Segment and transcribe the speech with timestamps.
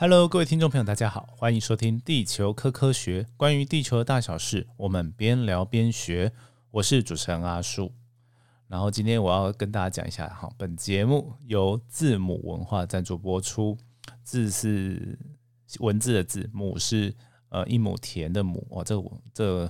[0.00, 6.30] Hello，各位听众朋友，大家好，欢迎收听《地球科科学》，关于地球的大小事，我们边聊边学。
[6.70, 7.92] 我是主持人阿树。
[8.68, 13.76] 然后今天我要跟大家讲一下，哈，本节目由字母文化赞助播出。
[14.22, 15.18] 字是
[15.80, 17.12] 文字的字，母是
[17.48, 18.64] 呃一亩田的亩。
[18.70, 18.94] 哇，这
[19.34, 19.68] 这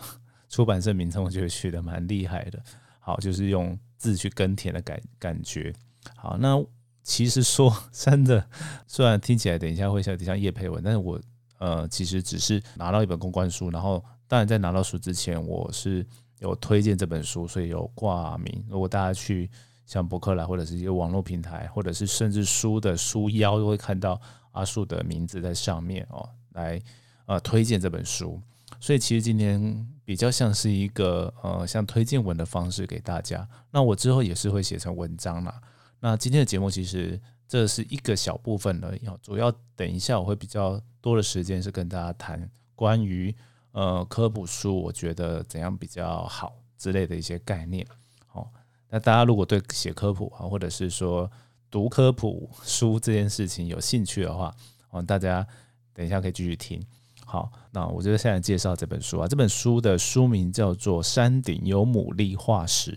[0.51, 2.63] 出版社名称我觉得取得蛮厉害的。
[3.01, 5.73] 好，就是用字去耕田的感感觉。
[6.17, 6.63] 好，那。
[7.09, 8.47] 其实说真的，
[8.87, 11.19] 虽然听起来等一下会像像叶佩文，但是我
[11.57, 16.07] 呃其实只是拿到一本公关书，然后当然在拿到书之前，我是
[16.41, 18.63] 有推荐这本书，所以有挂名。
[18.69, 19.51] 如果大家去
[19.87, 24.21] 像博客来或者是一些网络平台，或者是甚至书的书腰都会看到
[24.53, 26.79] 阿树的名字在上面哦，来
[27.25, 28.39] 呃推荐这本书。
[28.81, 33.49] 所以其实今天比较像是一个呃像推荐文的方式给大家。
[33.71, 35.59] 那我之后也是会写成文章啦。
[36.01, 43.35] 那今天的节目其实这是一个小部分而已，主要等一下我会比较多的时间是跟大家谈关于
[43.73, 47.87] 呃科普书，我觉得怎样比较好之类的一些概念。
[48.27, 48.53] 好，
[48.89, 51.31] 那大家如果对写科普啊，或者是说
[51.71, 54.55] 读科普书这件事情有兴趣的话，
[54.91, 55.47] 哦，大家
[55.93, 56.81] 等一下可以继续听。
[57.25, 62.93] 好，那我就现在介绍这本书啊，这本书的书名叫做《山顶有牡蛎化石》。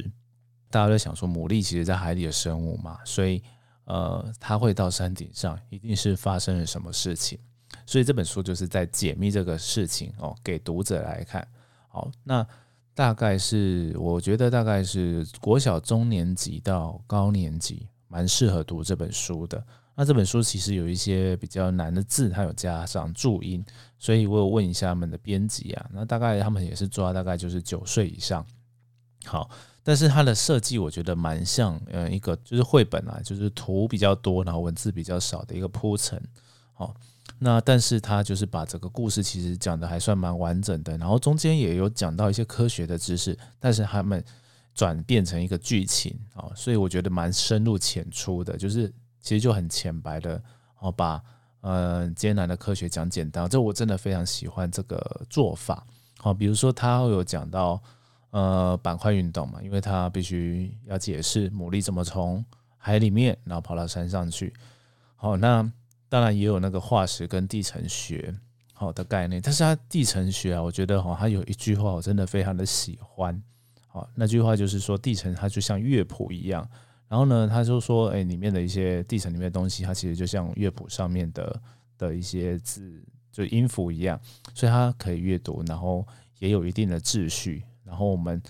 [0.72, 3.44] 大家都想说，牡蛎其实在海里的生物嘛，所以
[3.84, 7.38] 呃，它会到山顶上，一定是发生了什么事情。
[7.86, 11.46] 所以这本书就是在解密这个事情哦，给读者来看。
[11.90, 12.46] 好，那
[12.94, 19.62] 大概是我觉得大概是国小中年级到高年级，蛮适合读这本书的。
[19.94, 23.64] 那这本书其实有一些比较难的字，它有加上注音，
[24.00, 28.46] 所以我有问一下他们的编辑啊，那大概他们也是抓大概就是九岁以上。
[29.26, 29.50] 好。
[29.84, 36.22] 但是它的设计我觉得蛮像，呃，一个就是绘本啊，就是图比较多，然后文字比较少的一个铺陈。
[36.74, 36.96] 好，
[37.40, 44.24] 那但是它就是把整个故事其实讲的还算蛮完整的，然后中间也有讲到一些科学的知识，但是他们
[44.76, 48.88] 转变成一个剧情啊，所以我觉得蛮深入浅出的，就是
[49.20, 50.40] 其实就很浅白的，
[50.80, 51.20] 哦，把
[51.62, 55.84] 呃艰难的科学讲简单，这我真的非常喜欢这个做法。
[56.20, 57.82] 好，比如说他会有讲到。
[58.32, 62.44] 呃，板块运动嘛，因为它必须要解释牡蛎怎么从
[62.78, 64.54] 海里面，然后跑到山上去。
[65.16, 65.70] 好，那
[66.10, 68.34] 当然也有那个化石跟地层学
[68.74, 73.40] 好的概念，但是它地层学啊，我觉得哈，它有一句话我真的非常的喜欢。
[73.88, 76.66] 好，那句话就是说地层它就像乐谱一样，
[77.10, 81.62] 然后呢，他就说，哎，里面的一些地层里面的东西，它其实就像乐谱上面的
[81.98, 84.18] 的一些字，就音符一样，
[84.56, 86.08] 所以它可以阅读，然后
[86.40, 87.66] 也有一定的秩序。
[87.92, 88.42] 然后我们，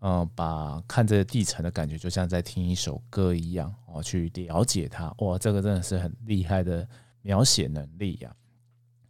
[0.00, 5.14] 嗯，把看这个地层的感觉，就像在听一首歌一样哦，去了解它。
[5.18, 6.86] 哇，这个真的是很厉害的
[7.22, 8.34] 描写能力呀。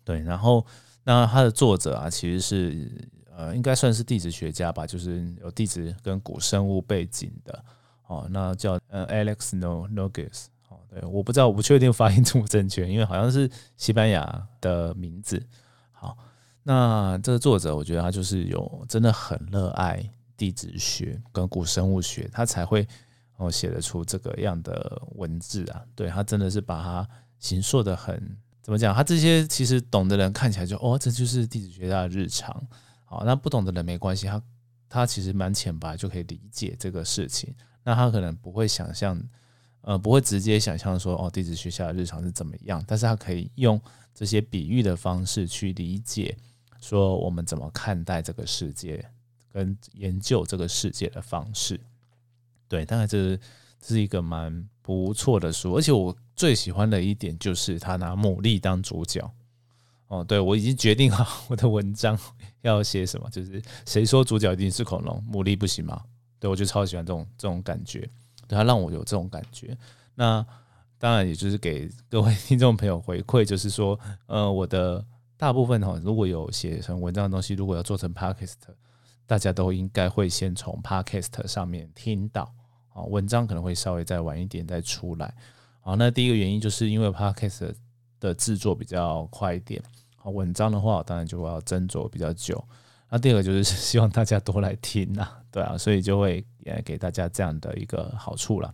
[0.04, 0.66] 对，然后
[1.04, 7.64] 那它的作者啊，其实是呃，应该算是地质学家吧，就是有地质跟古生物背景的
[8.08, 8.28] 哦。
[8.28, 15.42] 那叫呃 Alex No Nogues 哦，对，我不知道，我不确定发音正不正确，因为好像是西班牙的名字。
[15.92, 16.14] 好。
[16.64, 22.86] 那这个作者，我觉得他就是有真的很热爱地质学跟古生物学，他才会
[23.36, 25.82] 哦写得出这个样的文字啊。
[25.96, 27.08] 对他真的是把它
[27.38, 28.94] 形塑的很怎么讲？
[28.94, 32.64] 他这些其实懂的人看起来就哦，这就是地质学家的日常。
[33.04, 34.42] 好，那不懂的人没关系，他
[34.88, 37.52] 他其实蛮浅白就可以理解这个事情。
[37.82, 39.20] 那他可能不会想象，
[39.80, 43.80] 呃，不会直接想象说哦，地质学家的日常是怎么样，但是他可以用
[44.14, 46.36] 这些比喻的方式去理解。
[46.82, 49.08] 说我们怎么看待这个世界，
[49.52, 51.80] 跟研究这个世界的方式，
[52.66, 53.38] 对，当然这是
[53.80, 59.32] 这是一个蛮不错的书，而且我最喜欢的一点就是他拿牡蛎当主角。
[60.08, 62.18] 哦，对我已经决定好我的文章
[62.62, 66.02] 要写什么，就是谁说主角一定是恐龙，牡蛎不行吗？
[66.40, 68.00] 对我就超喜欢这种这种感觉，
[68.48, 69.78] 对他让我有这种感觉。
[70.16, 70.44] 那
[70.98, 73.96] 当然也就是给各位听众朋友回馈，就是说，
[74.26, 75.04] 呃，我的。
[75.42, 78.52] 大部分哈，如果有写成文章的东西，如果要做成 podcast，
[79.26, 82.48] 大家都应该会先从 podcast 上面听到
[82.94, 83.02] 啊。
[83.02, 85.34] 文章可能会稍微再晚一点再出来。
[85.80, 87.74] 啊，那第一个原因就是因为 podcast
[88.20, 89.82] 的制作比较快一点，
[90.14, 92.64] 好，文章的话当然就要斟酌比较久。
[93.10, 98.72] 那第二个就是希望大家多来听呐， 对啊，所以就会也给大家这样的一个好处了。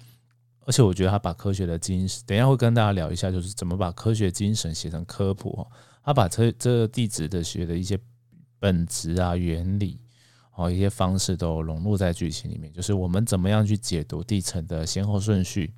[0.66, 5.66] 而且我觉得他把科学的精神，等一下会跟大家聊一下，就是怎么把科学精神写成科普。
[6.08, 7.98] 他把这这地质的学的一些
[8.58, 10.00] 本质啊、原理，
[10.54, 12.72] 哦，一些方式都融入在剧情里面。
[12.72, 15.70] 就是我们怎么样去解读地层的先后顺序，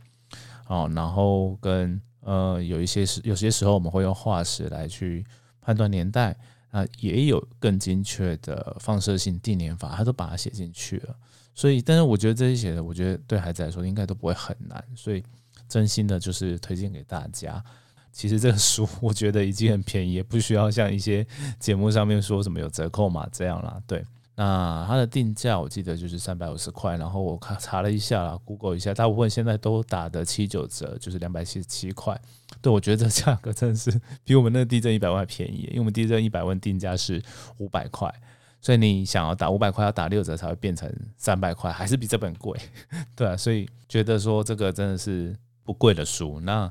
[0.69, 5.27] 哦，然后跟呃，有一些时有些时候我们会用化石来去
[5.61, 6.37] 判断年代，
[6.71, 11.17] 啊也有更精确的放射性定年法，他都把它写进去了。
[11.57, 14.81] 所以，但是我觉得这些写的，我觉得对孩子来说应该都不会很难。
[14.95, 15.25] 所以，
[15.69, 17.61] 真心的就是推荐给大家。
[18.13, 21.27] 其实这个书我觉得已经很便宜，也不需要像一些
[21.59, 23.81] 节目上面说什么有折扣嘛这样啦。
[23.87, 24.05] 对。
[24.37, 32.19] 那它的定价我记得就是三百五十块，然后我看查了一下啦，Google 一下，大部分现在都打的七九折，就是两百七十七块。
[32.63, 37.23] 对我觉得这价格真的是比我们那个地震一百万便宜，因为我们地震一百万定价是
[37.59, 38.11] 五百块，
[38.63, 42.59] 所以你想要打五百块，要打六折才会变成三百块，还是比这本贵。
[43.15, 46.41] 对啊，所以觉得说这个真的是不贵的书。
[46.41, 46.71] 那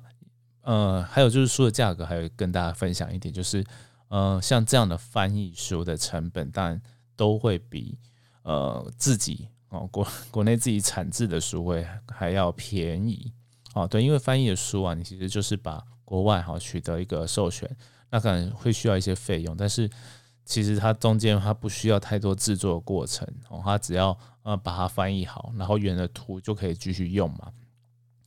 [0.61, 3.63] 呃，还有就是书的价格，还有跟大家分享一点，就是
[4.09, 6.81] 呃，像这样的翻译书的成本，当然。
[7.19, 7.97] 都会比
[8.43, 13.33] 呃自己哦国 国内自己产制的书会还要便宜
[13.73, 17.69] 哦，对，因为翻译的书啊，你其实就是把国外哈取得一个授权，
[18.09, 19.89] 那可能会需要一些费用，但是
[20.45, 27.51] 其实它中间它不需要太多制作过程哦，它只要呃把它翻译好，然后原的图就可以继续用嘛，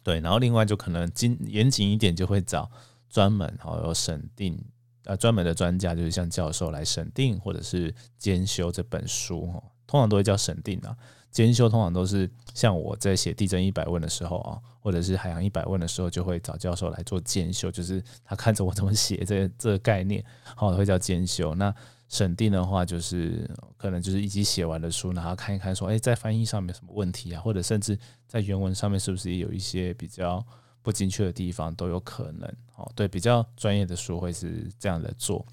[0.03, 2.71] 对，然后另外就可能精严谨一点，就会找
[3.09, 4.59] 专门好有审定。
[5.05, 10.97] 呃，专门的专家就是像教授来审定或者是监修这本书哈，通常都会叫审定啊。
[11.33, 21.53] 监修通常都是像我在写地震一百问的时候啊，或者是海洋一百问的时候，就会找教授来做监修，就是他看着我怎么写这这个概念，好会叫监修。
[21.57, 21.75] 那
[22.13, 27.99] 审定的话，就是可能就是一起写完的书，然后看一看说，哎，在翻译上面什么问题啊，或者甚至
[28.29, 30.47] 在原文上面是不是也有一些比较。
[30.85, 35.47] 不精确的地方都有可能哦，对，比较专业的书会是这样的做。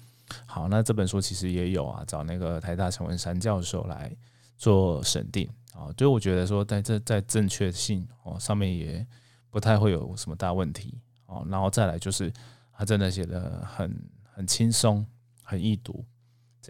[0.44, 4.12] 好，那这本书其实也有啊，找那个台大陈文山教授来
[4.58, 9.06] 做审定啊，所以我觉得说在这在正确性哦上面也
[9.50, 11.46] 不太会有什么大问题哦。
[11.48, 12.32] 然后再来就是
[12.72, 13.96] 他真的写的很
[14.32, 15.06] 很轻松，
[15.44, 16.04] 很易读，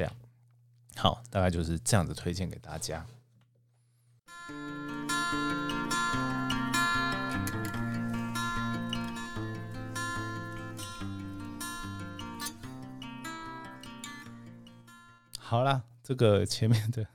[0.00, 0.12] 这样
[0.96, 3.04] 好，大概就是这样子推荐给大家。
[15.38, 17.06] 好啦，这个前面的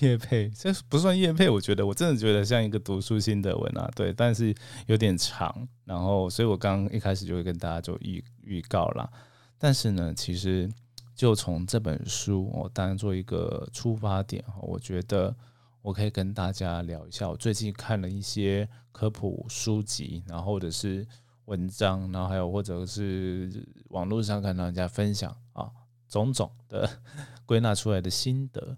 [0.00, 4.54] 叶配，这不算叶配，我觉得我真的觉得像一个读书心得文啊，对，但是
[4.86, 9.10] 有点长，然后所以我刚一开始就会跟大家做预预告啦。
[9.56, 10.70] 但是呢，其实
[11.18, 15.34] 就从这本书我当做一个出发点哈，我觉得
[15.82, 21.04] 我可以跟大家聊一下，我最近看了一些科普书籍，然后或者是
[21.46, 25.68] 文章，然后还有或者是网络上看到人家分享啊，
[26.08, 26.88] 种种的。
[27.44, 28.76] 归纳出来的心得，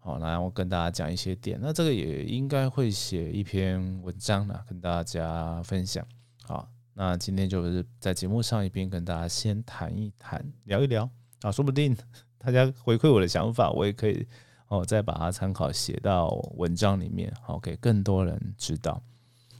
[0.00, 1.56] 好，那我跟大家讲一些点。
[1.62, 6.04] 那这个也应该会写一篇文章呢，跟大家分享。
[6.42, 11.08] 好，那今天就是在节目上一边跟大家先谈一谈，聊一聊
[11.42, 11.96] 啊，说不定
[12.38, 14.26] 大家回馈我的想法，我也可以
[14.68, 19.02] 哦，再把它参考写到文章里面，好，给更多人知道。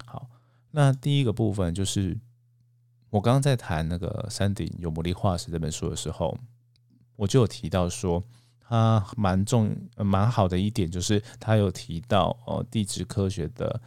[0.05, 0.29] 好，
[0.71, 2.19] 那第一个部分就是
[3.11, 6.37] 我刚刚在谈那个《山顶有魔力化石》这本书的时候，
[7.17, 8.23] 我就有提到说。
[8.69, 13.81] 它蛮重、蛮好的一点就是，它有提到哦，地质科学的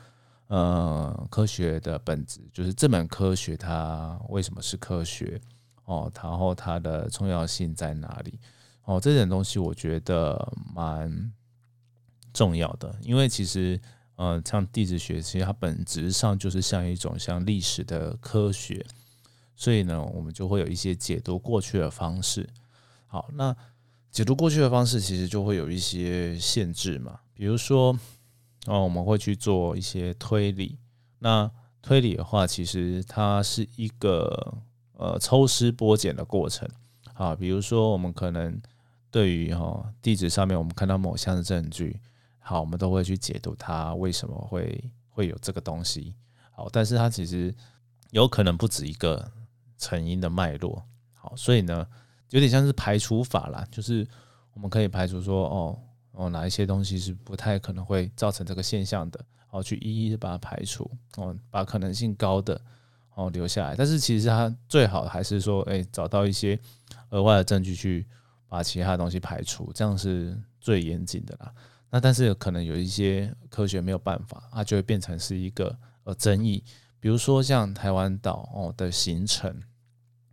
[0.48, 5.42] 呃科学的本质，就是这门科学它为什么是科学
[5.90, 8.40] 哦，然后它的重要性在哪里
[8.84, 11.34] 哦，这点东西我觉得蛮
[12.32, 13.80] 重要的，因为其实
[14.16, 18.86] 呃，像地质学，其实它本质上就是像一种像历史的科学，
[19.56, 22.48] 所以呢，我们就会有一些解读过去的方式。
[23.08, 23.56] 好，那。
[24.12, 27.96] 解读过去的方式其实就会有一些限制嘛，比如说，
[28.66, 30.80] 哦，我们会去做一些推理。
[31.20, 34.58] 那推理的话，其实它是一个
[35.00, 36.70] 呃抽丝剥茧的过程
[37.16, 37.36] 啊。
[37.36, 38.62] 比如说，我们可能
[39.10, 42.00] 对于哈地址上面我们看到某项的证据，
[42.38, 46.14] 好，我们都会去解读它为什么会会有这个东西。
[46.52, 47.52] 好，但是它其实
[48.12, 49.32] 有可能不止一个
[49.78, 50.86] 成因的脉络。
[51.14, 51.88] 好，所以呢。
[52.32, 54.08] 有点像是排除法啦，就是
[54.54, 55.80] 我们可以排除说，哦
[56.12, 60.88] 哦，哪一些东西是不太可能会造成这个现象的，哦，去一一的把它排除，
[61.18, 62.62] 哦，把可能性高的
[63.20, 63.76] 哦留下来。
[63.76, 66.60] 但是其实它最好还是说，哎，找到一些
[67.10, 68.08] 额外的证据去
[68.48, 71.54] 把其他东西排除，这样是最严谨的啦。
[71.90, 76.64] 那但是可能有一些科学没有办法，它就会变成是一个呃争议，
[77.00, 79.54] 比如说像台湾岛哦的形成。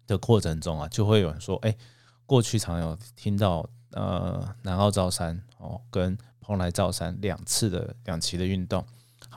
[0.08, 1.76] 的过程中啊，就会有人说：“哎，
[2.26, 8.86] 过去常有听到呃南澳造山哦跟蓬莱造山两次的两期的运动，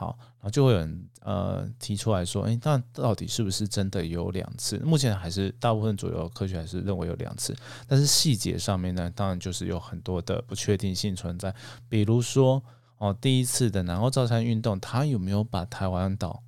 [0.00, 4.78] 好，然后就会有人呃提出来说，诶，那到底是不是真的有两次？
[4.78, 7.54] 目前还是大部分左右科学还是认为有两次，
[7.86, 11.54] 但是细节上面呢，当然就是有很多的不确定性存在。
[11.86, 12.62] 比如说
[12.96, 16.42] 哦，第一次的南欧造山运动，它有没有把台湾岛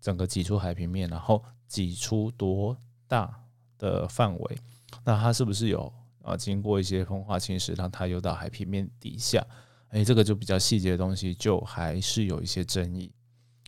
[0.00, 2.74] 整个挤出海平面，然后挤出多
[3.06, 3.38] 大
[3.76, 4.58] 的范围？
[5.04, 5.92] 那它是不是有
[6.22, 9.46] 啊经过一些风化侵蚀，让它游到海平面底下？
[9.94, 13.12] 诶，这个就比较细节的东西，就还是有一些争议。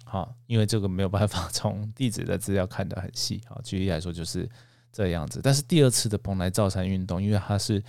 [0.04, 3.40] 好，因为这个没有办法 从地址的资料看得很细。
[3.49, 4.49] 好，举例来说就是
[4.92, 5.40] 这样子。
[5.40, 7.80] 但是第二次的蓬莱造山运动，因为它是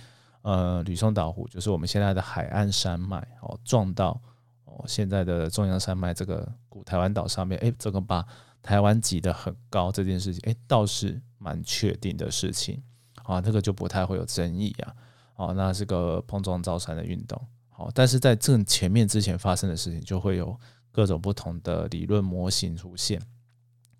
[0.42, 4.20] 呃吕宋岛湖，就是我们现在的海岸山脉哦，撞到
[4.64, 8.24] 哦现在的中央山脉这个古台湾岛上面，诶，这个把
[8.62, 12.80] 台湾挤得很高这件事情，诶，倒是蛮确定的事情。
[13.24, 14.94] 啊，这个就不太会有争议啊。
[15.34, 17.40] 哦，那是个碰撞造山的运动。
[17.78, 20.58] 好，但是在这前面之前发生的事情，就会有
[20.90, 23.22] 各种不同的理论模型出现。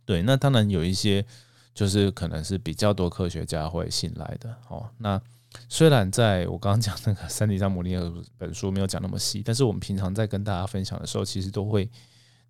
[0.04, 1.24] 对，那当然有一些
[1.72, 4.52] 就是可能是比较多科学家会信赖的。
[4.66, 5.22] 哦，那
[5.68, 8.02] 虽然在我刚刚讲那个《三体上姆利尔》
[8.36, 11.88] 本书没有讲那么细，但是我们平常在跟大家分享的时候，其实都会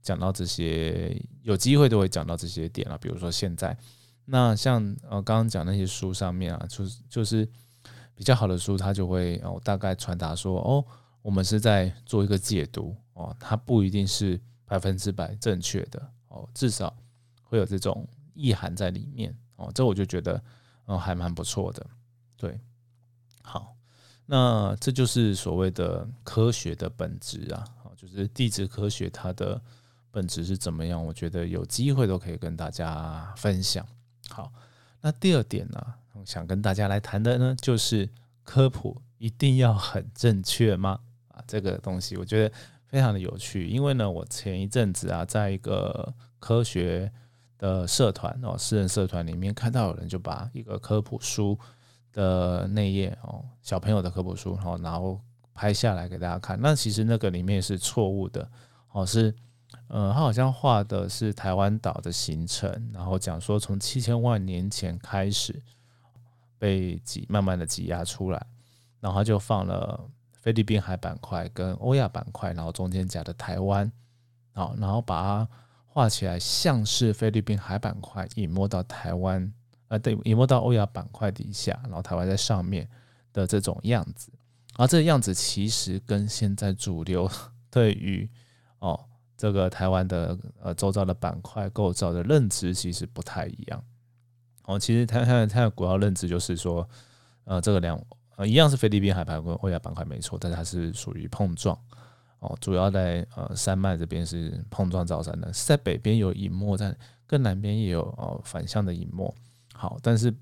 [0.01, 2.97] 讲到这些，有机会都会讲到这些点啊。
[2.97, 3.77] 比如说现在，
[4.25, 7.47] 那像呃刚刚讲那些书上面啊，就是就是
[8.15, 10.83] 比较好的书，它就会哦大概传达说哦。
[11.29, 16.97] 我们是在做一个解读哦，它不一定是百分之百正确的哦，至少
[17.43, 20.43] 会有这种意涵在里面哦，这我就觉得
[20.87, 21.87] 嗯还蛮不错的。
[22.35, 22.59] 对，
[23.43, 23.77] 好，
[24.25, 29.61] 那这就是所谓的科学的本质啊，哦就是地质科学它的
[30.11, 31.05] 本质是怎么样？
[31.05, 33.87] 我觉得有机会都可以跟大家分享。
[34.31, 34.51] 好，
[35.03, 35.95] 那第二点呢，
[36.25, 38.09] 想跟大家来谈的呢，就是
[38.43, 41.01] 科普一定要很正确吗？
[41.47, 42.55] 这个东西我觉得
[42.87, 47.13] 非常的有趣，因为呢，我前一阵子啊，在一个科学
[47.59, 51.59] 的社团哦，私人社团里面看到有人就把一个科普书
[52.13, 55.21] 的内页哦，小朋友的科普书，然后然后
[55.53, 56.59] 拍下来给大家看。
[56.59, 58.51] 那其实那个里面是错误的
[58.93, 59.35] 哦，是
[59.89, 65.63] 呃，他好像画的是台湾岛的形成，然后讲说从七千万年前开始
[66.59, 68.47] 被挤慢慢的挤压出来，
[68.99, 70.09] 然后就放了。
[70.49, 73.93] 菲律宾海板块跟欧亚板块，然后中间夹的台湾，
[74.55, 75.49] 好，然后把它
[75.85, 79.53] 画起来，像是菲律宾海板块隐没到台湾，
[79.89, 82.89] 呃，对，隐没到欧亚板块底下，然后台湾在上面
[83.35, 84.33] 的这种样子，
[84.77, 87.31] 而这个样子其实跟现在主流
[87.71, 88.27] 对于
[88.79, 88.99] 哦
[89.37, 93.85] 这个台湾的呃周遭的板块构造的认知其实不太一样。
[94.65, 96.89] 哦，其实它它它的主要认知就是说，
[97.45, 98.03] 呃，这个两。
[98.39, 101.77] 呃，一样是菲律宾海盘跟欧亚板块没错，但是它是属于碰撞
[102.39, 109.35] 哦，主要在呃山脉这边是碰撞造山的，是在北边有隐没，在更南边也有哦反向的隐没。
[109.75, 110.33] 好，但是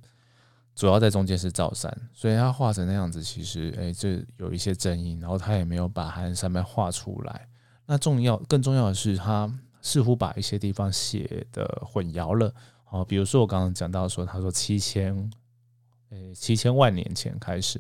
[0.75, 7.49] 主要在中间是造山，所以它画成那样子，其实哎这有一些争议，然后他也没有把海岸山脉画出来。
[7.87, 9.51] 那重要更重要的是，他
[9.81, 12.53] 似乎把一些地方写的混淆了
[12.91, 15.31] 哦，比如说我刚刚讲到说，他说七千。
[16.17, 17.79] 呃，七千万年前开始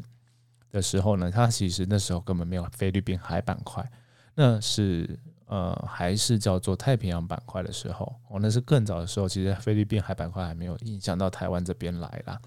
[0.70, 3.88] 的时候呢，它其实那时候根本没有菲律宾海板块，
[4.34, 12.38] 那是呃还是叫做太平洋板块的时候哦，那是更早的时候，其实菲律宾海板块还没有影响到台湾这边来啦。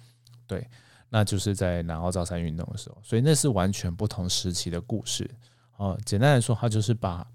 [0.46, 0.68] 对，
[1.10, 5.30] 那就是在南澳造山运动的时候，所以那是完全不同时期的故事
[5.78, 6.00] 哦。
[6.06, 7.26] 简单来说，它就是把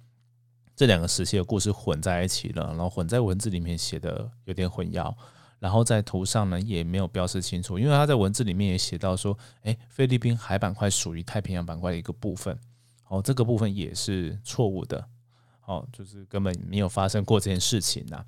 [0.77, 5.13] 这两个时期的故事混在一起了，然后混在文字里面写的有点混淆。
[5.65, 12.55] 然后在图上呢也没有标示清楚，因为他在文字里面也写到说，哎，菲律宾海板块属于太平洋板块的一个部分，
[13.09, 15.03] 哦，这个部分也是错误的，
[15.65, 18.23] 哦，就是根本没有发生过这件事情呐。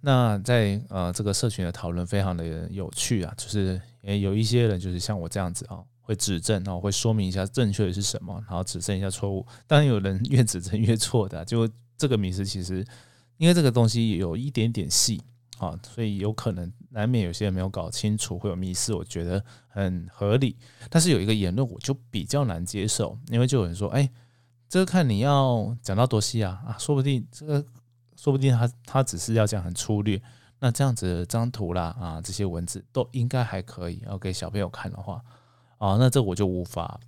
[0.00, 9.46] 那在呃这个社群的讨论非常的有趣啊，就是诶有一些人就是像我这样子啊，会指正，然后会说明一下正确的是什么，然后指正一下错误。
[9.66, 11.68] 当然有人越指正越错的，就
[11.98, 12.82] 这个迷思其实
[13.36, 15.20] 因为这个东西有一点点细。
[15.58, 20.56] 啊，所以有可能难免有些人没有搞清楚，会有迷失，我觉得很合理。
[20.90, 24.10] 但是有一个言论我就比较难接受，因为就有人说：“哎，
[24.68, 27.64] 这个看你要讲到多细啊啊，说不定这个
[28.16, 30.20] 说不定他他只是要讲很粗略，
[30.58, 35.22] 那这样子张图啦啊这些文字都应该还可以，要给小朋友看的话
[35.78, 36.98] 啊，那这我就无法，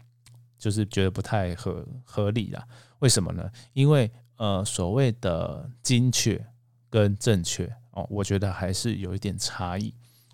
[0.57, 2.65] 就是觉得不太合合理啦。
[3.01, 3.51] 为什么呢？
[3.73, 6.47] 因为呃所谓的精确
[6.89, 7.75] 跟正确。
[7.97, 9.93] 哦，我觉得还是有一点差异，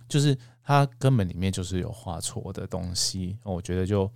[0.09, 4.11] 就是它根本里面就是有画错的东西，我觉得就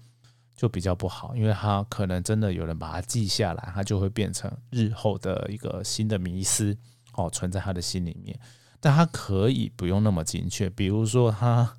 [0.56, 6.76] 就比较不好，因为它可能真的有人把它记下来，它就会变成日后的一个新的迷思
[7.14, 8.36] 哦，存在他的心里面。
[8.80, 11.72] 但它可以不用那么精确，比如说它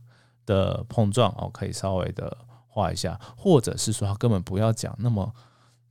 [0.45, 5.33] 的碰撞哦，可以稍微的画一下，或者是说它根本不要讲那么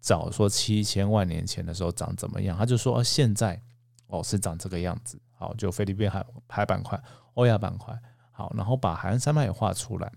[0.01, 3.61] 早，说七千万年前的时候长怎么样，他就说现在
[4.09, 5.21] 哦是长这个样子。
[5.35, 6.99] 好，就菲律宾海海板块、
[7.35, 7.99] 欧亚板块，
[8.33, 10.11] 好，然后把海岸山脉也画出来。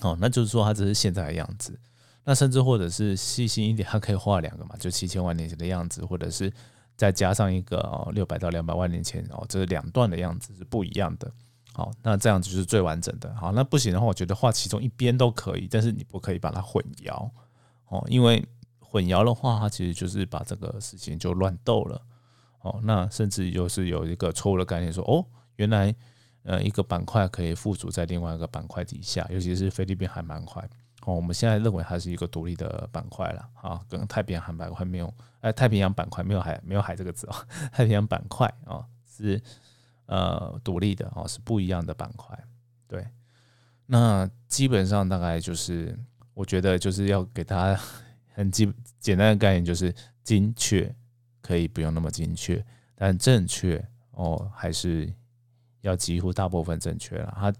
[0.00, 1.78] 哦，那就是说它只是现在的样子。
[2.24, 6.52] 那甚至或者是细心一点，它可以画两个嘛，就七千万年前的样子，或者是
[6.96, 11.30] 再加上一个哦，六百到两百万年前哦，这是两段的样子是不一样的。
[11.72, 13.34] 好，那这样子就是最完整的。
[13.36, 17.30] 好，那不行的话，我觉得画其中一边都可以，但是你不可以把它混淆
[17.88, 18.44] 哦，因为
[18.80, 22.00] 混淆的话，它其实就是把这个事情就乱斗了。
[22.60, 25.24] 哦，那甚至又是有一个错误的概念，说哦，
[25.56, 25.94] 原来
[26.42, 30.62] 呃一个板块可以附属在另外一个板块底下，尤其是菲律宾海板块。
[31.06, 37.34] 哦，我们现在认为它是一个独立的板块了啊，跟太平洋板块没有，哎，太平洋板块没有海，没有海这个字哦，
[37.72, 39.40] 太平洋板块啊是
[40.04, 42.38] 呃独立的哦，是不一样的板块。
[42.86, 43.06] 对，
[43.86, 45.98] 那基本上大概就是
[46.34, 47.80] 我觉得就是要给大家
[48.34, 50.94] 很基简单的概念，就是精确
[51.40, 55.12] 可以不用那么精确，但正确哦还是
[55.80, 57.52] 要几乎大部分正确了，它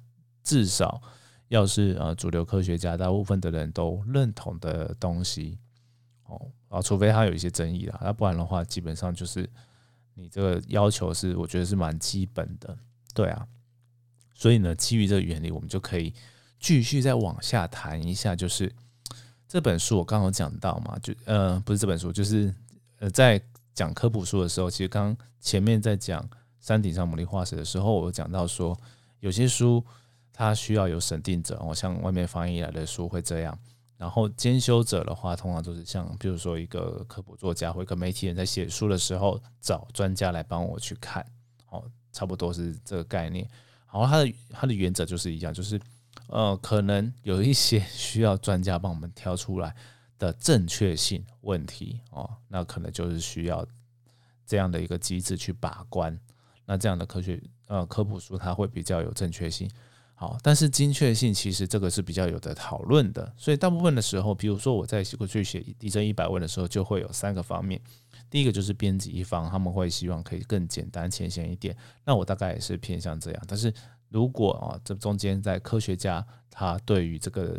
[0.43, 1.01] 至少。
[1.49, 5.59] 要是呃主流科学家大部分的人都认同的东西，
[6.23, 9.51] 哦啊，除非他有一些争议啦，那不然的话，基本上就是
[10.15, 12.79] 你这个要求是我觉得是蛮基本的，
[13.13, 13.45] 对啊。
[14.33, 16.15] 所以呢，基于这个原理，我们就可以
[16.61, 18.73] 继续再往下谈一下，就是
[19.49, 22.55] 这本书我刚刚讲到嘛，就呃不是这本书，就是
[23.01, 23.43] 呃在
[23.75, 26.29] 讲科普书的时候，其实刚前面在讲
[26.61, 28.79] 山顶上牡蛎化石的时候，我讲到说
[29.21, 29.85] 有些书。
[30.33, 33.59] 它需要有审定者，哦，像外面翻译来的书会这样。
[33.99, 41.23] 然后兼修者的话，通常都是像，比如说一个科普作家或一个媒体人在写书的时候，找专家来帮我去看，
[41.69, 43.47] 哦，差不多是这个概念。
[43.93, 45.79] 然后它的它的原则就是一样，就是
[46.29, 49.77] 呃，可能有一些需要专家帮我们挑出来
[50.21, 53.67] 的正确性问题，哦，那可能就是需要
[54.47, 56.17] 这样的一个机制去把关。
[56.67, 59.69] 那这样的科学呃科普书，它会比较有正确性。
[60.15, 67.81] 好，但是精确性其实这个是比较有的讨论的，所以大部分的时候，比如说我在过去写地震一百问的时候，就会有三个方面。
[68.29, 73.43] 第一个就是编辑一方，他们会希望可以更简单浅显一点，那我大概也是偏向这样。
[73.49, 73.73] 但是
[74.11, 77.59] 如果啊，这中间在科学家他对于这个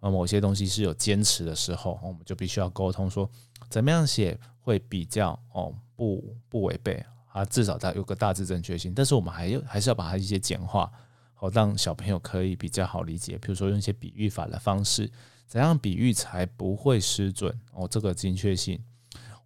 [0.00, 3.28] 呃某些东西是有坚持的时候，我们就必须要沟通说，
[3.68, 10.90] 怎么样写会比较哦不不违背啊，至少它有个大致正确性，但是我们还要还是要把它一些简化。
[11.38, 15.10] 好，让小朋友可以比较好理解，比如说用一些比喻法的方式，
[15.46, 17.86] 怎样比喻才不会失准哦？
[17.86, 18.82] 这个精确性，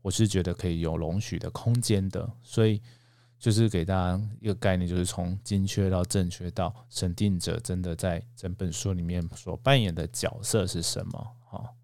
[0.01, 2.81] 我是觉得可以有容许的空间的，所以
[3.40, 11.26] 就是给大家一个概念，就是从精确到正确到审定者真的在整本书里面所扮演的角色是什么？
[11.48, 11.74] 好，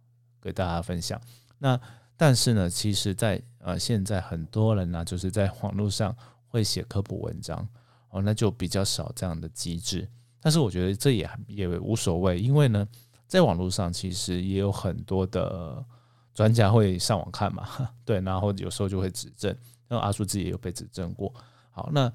[0.40, 1.20] 给大家分享。
[1.58, 1.80] 那
[2.16, 6.14] 但是呢，其实，在呃现在很多人呢，就是在网络上
[6.46, 7.66] 会写科普文章。
[8.10, 10.08] 哦，那就比较少这样的机制，
[10.40, 12.86] 但是我觉得这也也无所谓，因为呢，
[13.26, 15.84] 在网络上其实也有很多的
[16.32, 17.68] 专家会上网看嘛，
[18.06, 19.54] 对，然后有时候就会指正，
[19.88, 21.32] 那阿叔自己也有被指正过。
[21.70, 22.12] 好，那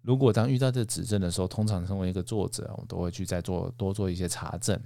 [0.00, 4.80] 如果当遇到这指正的时候，通常身为一个作者，我们都会去再做多做一些查证。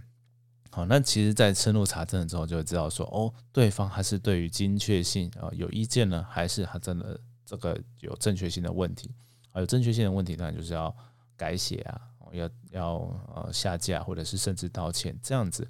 [0.71, 9.15] 好，那其实，在深入查证之后，就会知道说，哦，对方还是对于精确性啊有意见呢，还是他真的这个有正确性的问题。
[9.53, 10.95] 啊有正确性的问题，当然就是要
[11.35, 12.01] 改写啊，
[12.33, 12.93] 要要
[13.35, 15.67] 呃下架，或者是甚至道歉，这样子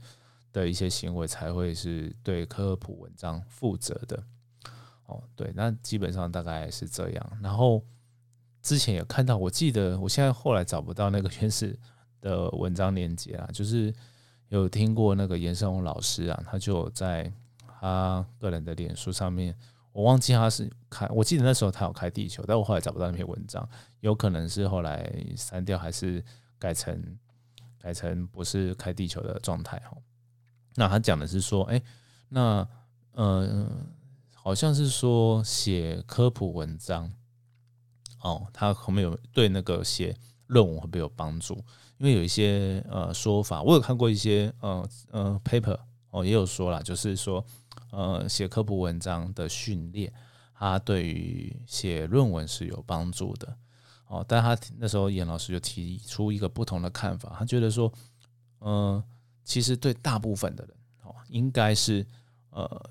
[0.53, 4.21] 的一些行为才会是对科普文章负责的。
[5.07, 7.39] 哦，对，那基本上大概是这样。
[7.43, 7.83] 然后
[8.63, 11.79] 之前有看到，我记得我现在后来找不到那个原始
[12.21, 13.95] 的文章链接啊，就是
[14.49, 17.33] 有听过那个严胜宏老师啊，他就在
[17.81, 19.57] 他个人的脸书上面。
[19.93, 23.67] 我忘记他是开，我记得那时候他有开地球，但我后来找不到那篇文章，
[24.01, 26.23] 有可能是后来删掉，还是
[26.59, 27.19] 改成
[27.79, 29.97] 改成不是开地球的状态哈。
[30.75, 31.81] 那他讲的是说，哎，
[32.29, 32.69] 那
[33.13, 33.71] 呃，
[34.47, 37.13] 好像是说写科普文章
[38.21, 41.57] 哦，他后面有对那个写论文会不会有帮助？
[41.99, 45.77] 因为有一些呃说法，我有看过一些呃呃 paper
[46.11, 47.45] 哦，也有说了，就是说。
[47.91, 50.13] 呃，写科普文章的训练，
[50.55, 53.57] 它对于写论文是有帮助的
[54.07, 54.25] 哦。
[54.29, 57.93] 但他那时候严老师就提出一个不同的看法，他觉得说，
[58.61, 59.03] 嗯，
[59.45, 62.07] 其实对大部分的人哦，应该是
[62.51, 62.91] 呃，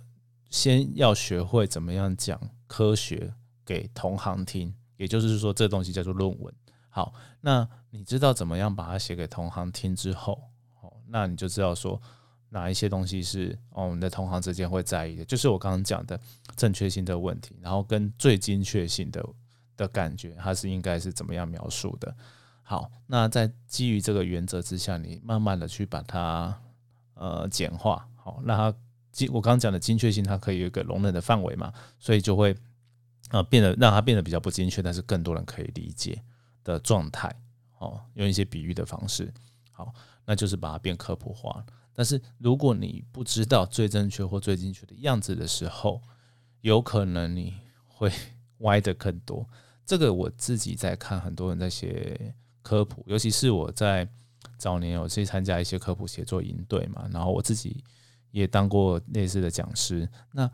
[0.56, 3.34] 先要学会怎么样讲科学
[3.66, 6.54] 给同行听，也就是说，这东西叫做论文。
[6.88, 10.42] 好，那你知道怎么样把它写给同行听之后，
[10.80, 12.02] 哦，那你就知道说
[12.48, 16.18] 哪一些东西是哦，你的同行之间会在意的，就是我刚刚讲的
[16.56, 19.22] 正确性的问题，然后跟最精确性的
[19.76, 22.16] 的感觉，它是应该是怎么样描述的。
[22.64, 26.58] 好，那在基于这个原则之下，你慢慢的去把它
[27.16, 28.78] 呃简化，好，那它
[29.16, 32.54] 精我刚刚讲的精确性，它可以有一个容忍的范围嘛，所以就会
[33.30, 36.22] 呃变得让它变得比较不精确，但是更多人可以理解
[36.64, 37.34] 的状态，
[37.80, 39.34] 哦，用一些比喻的方式，
[39.72, 39.94] 好，
[40.26, 41.66] 那就是把它变科普化。
[41.94, 46.02] 但是如果你不知道最正确或最精确的样子的时候，
[46.60, 47.54] 有可能你
[47.88, 48.12] 会
[48.60, 49.48] 歪的更多。
[49.86, 52.36] 这个我自己在看很多人在写。
[52.66, 54.10] 科普，尤其是我在
[54.58, 57.84] 早年有去参加一些科普写作营队嘛，然后我自己
[58.36, 60.08] 也当过类似的讲师。
[60.34, 60.50] 那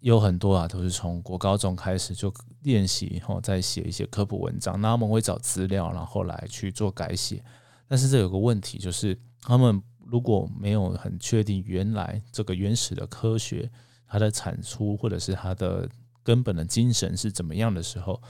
[0.00, 2.32] 有很多啊，都是从国高中开始就
[2.62, 4.78] 练习，后再写一些科普文章。
[4.78, 7.42] 那他们会找资料，然后来去做改写。
[7.88, 13.70] 但是这有个问题，就是他们如果没有很确定原来这个原始的科学
[14.06, 15.88] 它的产出，或者是它的
[16.22, 18.20] 根本的精神是怎么样的时候。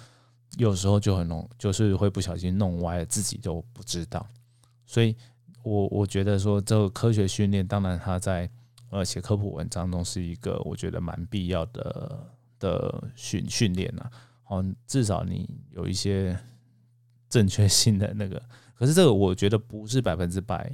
[0.57, 4.25] 有时候就很弄，就是会不小心弄歪了，自己都不知道。
[4.87, 5.17] 所以，
[5.65, 8.49] 我我觉得说这个科学训练，当然它在
[8.95, 12.31] 呃写科普文章中是一个我觉得蛮必要的
[12.61, 14.09] 的训训练呐。
[14.45, 16.39] 好，至少你有一些
[17.29, 18.41] 正确性的那个。
[18.77, 20.71] 可是这个我觉得不是百分之百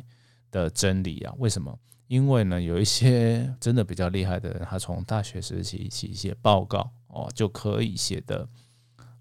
[0.51, 1.35] 的真理啊。
[1.39, 1.75] 为什么？
[2.09, 8.47] 因为呢，有一些真的比较厉害的人，他从大学时期写写报告哦就可以写的。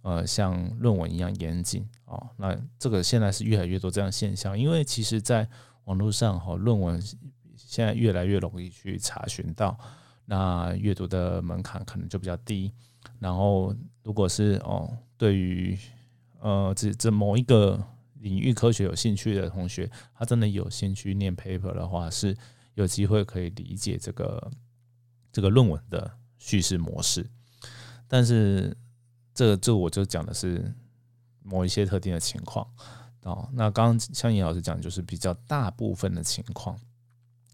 [0.02, 5.48] 呃，像论文一样严谨哦，那这个现在是越来越多这样现象，因为其实在
[5.84, 7.02] 网络上哈，论文
[7.70, 9.78] 现在越来越容易去查询到，
[10.26, 12.74] 那阅读的门槛可能就比较低。
[13.20, 15.78] 然后，如果是哦，对于
[16.40, 17.80] 呃这这某一个
[18.16, 22.36] 领域科学有兴趣的同学，他真的有兴趣念 paper 的话，是
[22.74, 24.52] 有机会可以理解这个
[25.32, 27.30] 这个论文的叙事模式，
[28.08, 28.76] 但是。
[29.32, 30.74] 这这我就讲的是
[31.44, 32.68] 某一些特定的情况
[33.22, 33.48] 哦。
[33.54, 36.78] 那刚刚像尹老师讲，就是比较大部分的情况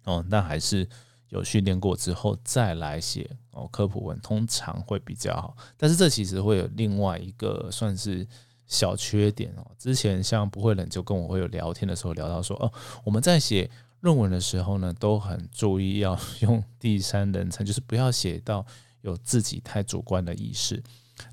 [0.06, 0.88] 哦，那还是
[1.30, 5.56] 有训练过之后再来写哦科普文，通常会比较好。
[5.76, 8.26] 但是这其实会有另外一个算是
[8.68, 9.65] 小缺点哦。
[9.78, 12.72] 之前像不会冷就跟我会有聊天的时候聊到说，哦，
[13.04, 13.70] 我们在写
[14.02, 18.65] 论文的时候呢，都很注意要 用第三人称，就是不要写到
[19.02, 20.82] 有自己太主观的意识。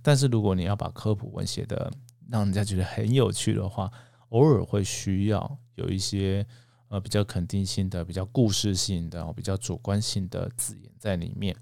[0.01, 1.93] 但是如果你要把科普文写的
[2.31, 3.91] 让人家觉得很有趣的话，
[4.31, 6.47] 偶尔会需要有一些
[6.93, 11.57] 呃比较肯定性的、比较故事性的、比较主观性的字眼在里面。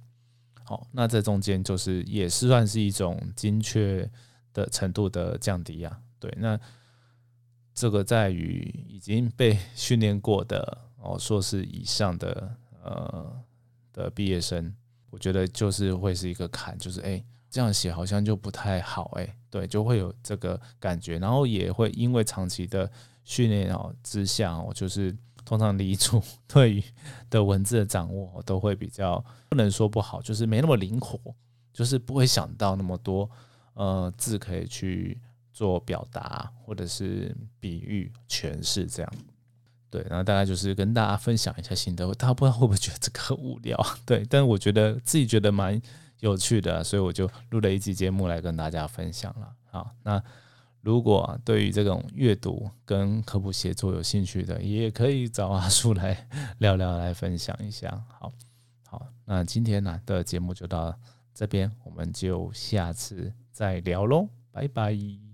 [0.65, 4.11] 好，那这中间就是也是算是一种精确
[4.53, 6.01] 的程度的降低啊。
[6.19, 6.59] 对，那
[7.73, 13.41] 这个在于已经被训练过的哦硕士以上的呃
[13.93, 14.75] 的毕业生，
[15.11, 17.25] 我觉得就是会是一个坎，就是哎。
[17.53, 22.89] 这样写好像就不太好哎，对，就会有这个感觉，然后也会因为长期的
[23.25, 26.85] 训练哦之下哦，就是通常离主对于
[27.29, 31.19] 的文字的掌握都会比较不能说不好，就是没那么灵活，
[31.73, 33.31] 就是不会想到那么多
[33.75, 35.21] 呃字可以去
[35.53, 39.13] 做表达或者是比喻诠释这样，
[39.91, 45.81] 对，然后大概就是跟大家分享一下心得，大家不知道会不会觉得这个无聊，对，但是我觉得自己觉得蛮。
[46.21, 49.51] 有趣的，所以我就录了一集节目来跟大家分享了。
[49.71, 50.23] 好，那
[50.81, 56.27] 如果对于这种阅读跟科普写作有兴趣的，也可以找阿叔来
[56.59, 58.03] 聊聊，来分享一下。
[58.09, 58.33] 好，
[58.87, 60.95] 好，那今天呢的节目就到
[61.35, 65.30] 这边，我们就下次再聊喽，拜拜。